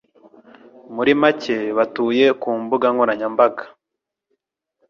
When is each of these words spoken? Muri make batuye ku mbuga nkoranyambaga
Muri 0.95 1.11
make 1.21 1.55
batuye 1.77 2.25
ku 2.41 2.49
mbuga 2.61 2.87
nkoranyambaga 2.93 3.63